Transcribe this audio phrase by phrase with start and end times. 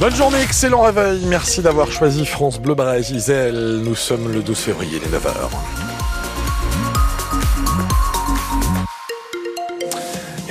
[0.00, 1.24] Bonne journée, excellent réveil.
[1.26, 3.80] Merci d'avoir choisi France Bleu Gisèle.
[3.84, 5.83] Nous sommes le 12 février, les 9h.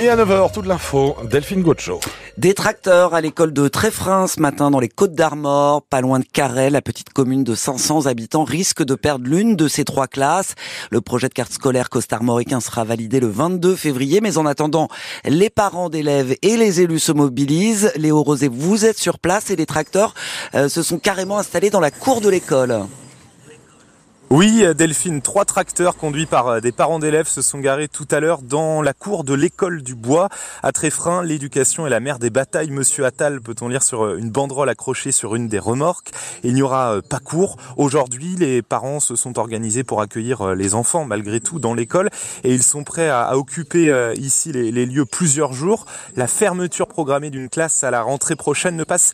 [0.04, 1.98] Et à 9h, toute l'info, Delphine Gocho.
[2.36, 6.26] Des tracteurs à l'école de Tréfrin ce matin dans les Côtes d'Armor, pas loin de
[6.30, 10.56] Carrel, la petite commune de 500 habitants risque de perdre l'une de ses trois classes.
[10.90, 14.88] Le projet de carte scolaire costarmoricain sera validé le 22 février, mais en attendant,
[15.24, 17.90] les parents d'élèves et les élus se mobilisent.
[17.96, 20.12] Léo Rosé, vous êtes sur place et les tracteurs
[20.54, 22.84] euh, se sont carrément installés dans la cour de l'école.
[24.30, 28.20] Oui, Delphine, trois tracteurs conduits par euh, des parents d'élèves se sont garés tout à
[28.20, 30.30] l'heure dans la cour de l'école du bois
[30.62, 31.22] à Tréfrin.
[31.22, 32.70] L'éducation est la mère des batailles.
[32.70, 36.10] Monsieur Attal, peut-on lire sur euh, une banderole accrochée sur une des remorques?
[36.42, 37.58] Il n'y aura euh, pas cours.
[37.76, 42.08] Aujourd'hui, les parents se sont organisés pour accueillir les enfants malgré tout dans l'école
[42.44, 45.84] et ils sont prêts à, occuper ici les, lieux plusieurs jours.
[46.16, 49.12] La fermeture programmée d'une classe à la rentrée prochaine ne passe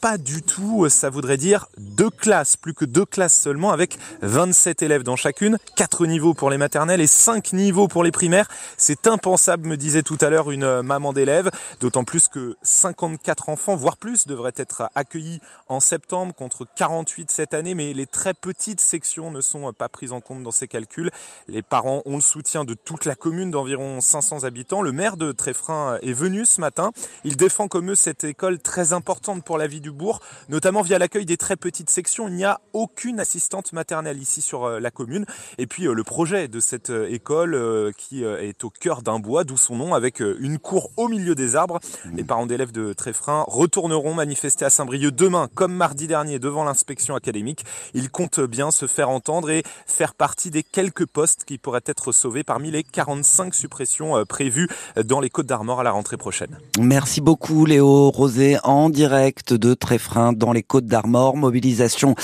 [0.00, 0.88] pas du tout.
[0.88, 5.16] Ça voudrait dire deux classes, plus que deux classes seulement avec 25 7 élèves dans
[5.16, 8.48] chacune, 4 niveaux pour les maternelles et 5 niveaux pour les primaires.
[8.76, 13.48] C'est impensable, me disait tout à l'heure une euh, maman d'élèves, d'autant plus que 54
[13.48, 18.34] enfants, voire plus, devraient être accueillis en septembre contre 48 cette année, mais les très
[18.34, 21.10] petites sections ne sont pas prises en compte dans ces calculs.
[21.48, 24.82] Les parents ont le soutien de toute la commune d'environ 500 habitants.
[24.82, 26.92] Le maire de Tréfrin est venu ce matin.
[27.24, 30.98] Il défend comme eux cette école très importante pour la vie du bourg, notamment via
[30.98, 32.28] l'accueil des très petites sections.
[32.28, 35.24] Il n'y a aucune assistante maternelle ici sur euh, la commune.
[35.58, 37.50] Et puis euh, le projet de cette euh, école
[37.96, 41.56] qui est au cœur d'un bois, d'où son nom, avec une cour au milieu des
[41.56, 41.80] arbres.
[42.04, 42.16] Mmh.
[42.16, 47.14] Les parents d'élèves de Tréfrin retourneront manifester à Saint-Brieuc demain, comme mardi dernier, devant l'inspection
[47.14, 47.64] académique.
[47.94, 52.12] Ils comptent bien se faire entendre et faire partie des quelques postes qui pourraient être
[52.12, 54.68] sauvés parmi les 45 suppressions prévues
[55.04, 56.58] dans les Côtes d'Armor à la rentrée prochaine.
[56.80, 61.36] Merci beaucoup Léo Rosé en direct de Tréfrin dans les Côtes d'Armor.
[61.36, 62.14] Mobilisation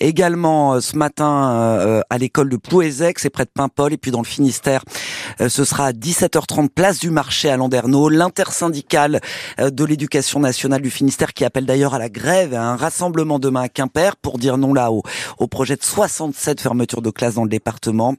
[0.00, 4.20] également ce matin euh, à l'école de Plouézec, c'est près de Paimpol, et puis dans
[4.20, 4.82] le Finistère,
[5.40, 9.20] euh, ce sera à 17h30, place du marché à Landerneau, l'intersyndicale
[9.58, 12.76] euh, de l'éducation nationale du Finistère qui appelle d'ailleurs à la grève et à un
[12.76, 15.02] rassemblement demain à Quimper pour dire non là au,
[15.46, 18.14] projet de 67 fermetures de classes dans le département.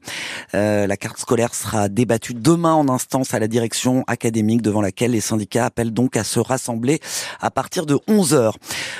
[0.52, 5.20] la carte scolaire sera débattue demain en instance à la direction académique devant laquelle les
[5.20, 7.00] syndicats appellent donc à se rassembler
[7.40, 8.52] à partir de 11h.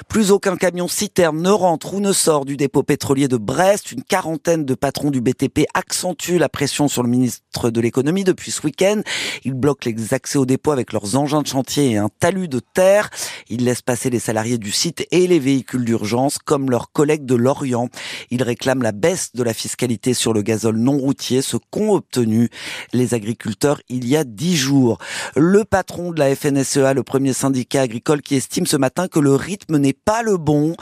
[0.09, 3.93] Plus aucun camion citerne ne rentre ou ne sort du dépôt pétrolier de Brest.
[3.93, 8.51] Une quarantaine de patrons du BTP accentuent la pression sur le ministre de l'économie depuis
[8.51, 9.03] ce week-end.
[9.45, 12.61] Ils bloquent les accès au dépôt avec leurs engins de chantier et un talus de
[12.61, 13.11] terre.
[13.49, 17.35] Ils laissent passer les salariés du site et les véhicules d'urgence comme leurs collègues de
[17.35, 17.89] Lorient.
[18.31, 22.49] Ils réclament la baisse de la fiscalité sur le gazole non routier, ce qu'ont obtenu
[22.93, 24.99] les agriculteurs il y a dix jours.
[25.37, 29.35] Le patron de la FNSEA, le premier syndicat agricole qui estime ce matin que le
[29.35, 30.75] rythme n'est pas le bon,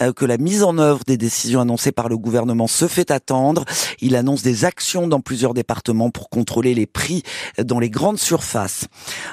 [0.00, 3.64] euh, que la mise en œuvre des décisions annoncées par le gouvernement se fait attendre.
[4.00, 7.22] Il annonce des actions dans plusieurs départements pour contrôler les prix
[7.58, 8.86] dans les grandes surfaces.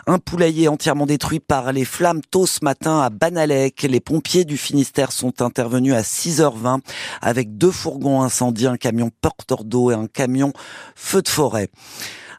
[0.08, 3.84] Un poulailler entièrement détruit par les flammes tôt ce matin à Banalec.
[3.84, 6.80] Les pompiers du Finistère sont intervenus à 6h20
[7.22, 10.54] avec deux fourgons incendiés, un camion porteur d'eau et un camion
[10.96, 11.70] feu de forêt.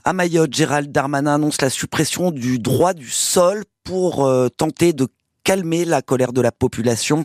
[0.04, 5.06] À Mayotte, Gérald Darmanin annonce la suppression du droit du sol pour euh, tenter de
[5.44, 7.24] calmer la colère de la population.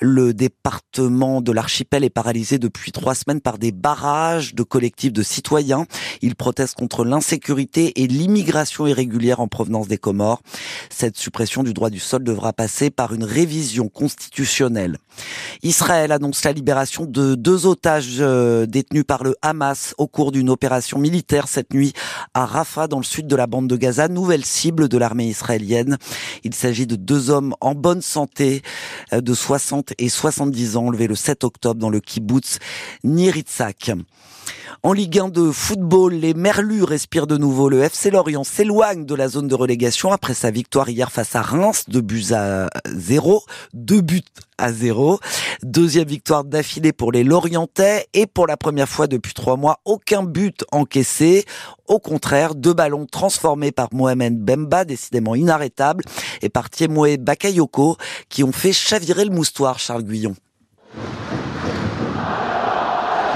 [0.00, 5.22] Le département de l'archipel est paralysé depuis trois semaines par des barrages de collectifs de
[5.22, 5.86] citoyens.
[6.22, 10.42] Ils protestent contre l'insécurité et l'immigration irrégulière en provenance des Comores.
[10.90, 14.98] Cette suppression du droit du sol devra passer par une révision constitutionnelle.
[15.62, 20.50] Israël annonce la libération de deux otages euh, détenus par le Hamas au cours d'une
[20.50, 21.92] opération militaire cette nuit
[22.34, 25.96] à Rafah dans le sud de la bande de Gaza, nouvelle cible de l'armée israélienne.
[26.44, 28.62] Il s'agit de deux hommes en bonne santé
[29.12, 32.58] euh, de 60 et 70 ans enlevés le 7 octobre dans le kibbutz
[33.04, 33.92] Niritsak.
[34.82, 37.68] En Ligue 1 de football, les Merlus respirent de nouveau.
[37.68, 41.42] Le FC Lorient s'éloigne de la zone de relégation après sa victoire hier face à
[41.42, 44.22] Reims, deux buts à zéro, deux buts
[44.58, 45.18] à zéro.
[45.62, 50.22] Deuxième victoire d'affilée pour les Lorientais et pour la première fois depuis trois mois, aucun
[50.22, 51.44] but encaissé.
[51.86, 56.04] Au contraire, deux ballons transformés par Mohamed Bemba, décidément inarrêtable,
[56.42, 57.96] et par Tiemoué Bakayoko,
[58.28, 60.34] qui ont fait chavirer le moustoir, Charles Guyon.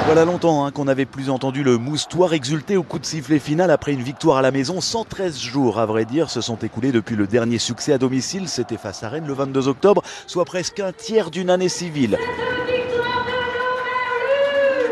[0.06, 3.70] Voilà longtemps hein, qu'on n'avait plus entendu le moustoir exulter au coup de sifflet final
[3.70, 4.80] après une victoire à la maison.
[4.80, 8.48] 113 jours, à vrai dire, se sont écoulés depuis le dernier succès à domicile.
[8.48, 12.18] C'était face à Rennes le 22 octobre, soit presque un tiers d'une année civile.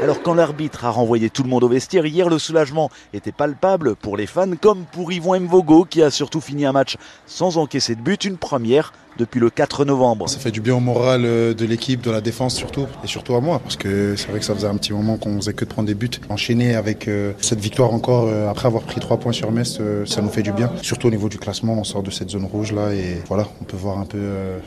[0.00, 3.96] Alors quand l'arbitre a renvoyé tout le monde au vestiaire, hier le soulagement était palpable
[3.96, 6.96] pour les fans comme pour Yvon Mvogo qui a surtout fini un match
[7.26, 10.28] sans encaisser de but, une première depuis le 4 novembre.
[10.28, 13.34] Ça fait du bien au moral euh, de l'équipe, de la défense surtout, et surtout
[13.34, 15.64] à moi, parce que c'est vrai que ça faisait un petit moment qu'on faisait que
[15.64, 16.08] de prendre des buts.
[16.28, 20.22] Enchaîner avec euh, cette victoire encore, euh, après avoir pris 3 points sur Metz, ça
[20.22, 20.70] nous fait du bien.
[20.82, 23.64] Surtout au niveau du classement, on sort de cette zone rouge là, et voilà, on
[23.64, 24.18] peut voir un peu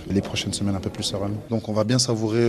[0.10, 1.42] les prochaines semaines un peu plus sereinement.
[1.50, 2.46] Donc on va bien savourer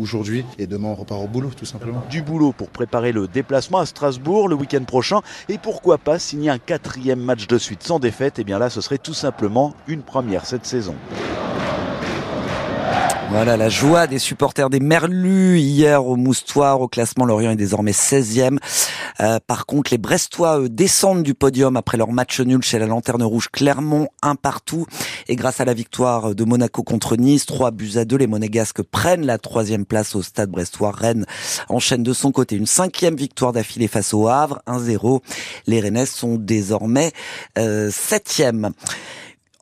[0.00, 2.02] aujourd'hui, et demain on repart au boulot tout simplement.
[2.10, 6.50] Du boulot pour préparer le déplacement à Strasbourg le week-end prochain, et pourquoi pas signer
[6.50, 10.02] un quatrième match de suite sans défaite, et bien là ce serait tout simplement une
[10.02, 10.94] première cette saison.
[13.30, 16.80] Voilà la joie des supporters des Merlus hier au Moustoir.
[16.80, 18.58] Au classement, Lorient est désormais 16e.
[19.20, 23.22] Euh, par contre, les Brestois descendent du podium après leur match nul chez la Lanterne
[23.22, 24.86] Rouge Clermont, un partout.
[25.28, 28.82] Et grâce à la victoire de Monaco contre Nice, 3 buts à 2, les Monégasques
[28.82, 30.92] prennent la troisième place au stade brestois.
[30.92, 31.26] Rennes
[31.68, 35.20] enchaîne de son côté une cinquième victoire d'affilée face au Havre, 1-0.
[35.66, 37.12] Les Rennais sont désormais
[37.58, 38.72] euh, septième.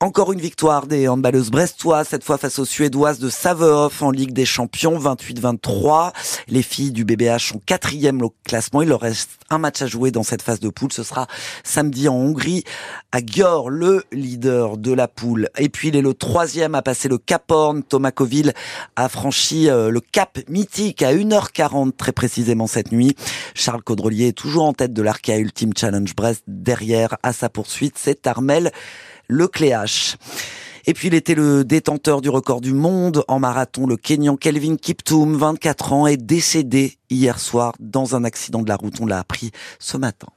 [0.02, 4.34] Encore une victoire des handballeuses brestoises, cette fois face aux Suédoises de Savehof en Ligue
[4.34, 6.12] des Champions, 28-23.
[6.48, 8.82] Les filles du BBH sont quatrième au classement.
[8.82, 10.92] Il leur reste un match à jouer dans cette phase de poule.
[10.92, 11.26] Ce sera
[11.64, 12.64] samedi en Hongrie
[13.10, 15.48] à Győr, le leader de la poule.
[15.56, 17.82] Et puis il est le troisième à passer le Cap Horn.
[17.82, 18.52] Thomas Coville
[18.96, 23.16] a franchi euh, le cap mythique à 1h40 très précisément cette nuit.
[23.54, 26.42] Charles Caudrelier est toujours en tête de l'Arca Ultimate Challenge Brest.
[26.46, 28.72] Derrière, à sa poursuite, c'est Armel
[29.28, 30.16] le Cléache.
[30.88, 34.76] Et puis il était le détenteur du record du monde en marathon, le Kenyan Kelvin
[34.76, 39.00] Kiptoum, 24 ans, est décédé hier soir dans un accident de la route.
[39.00, 39.50] On l'a appris
[39.80, 40.28] ce matin.